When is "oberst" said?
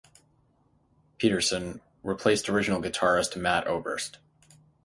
3.67-4.17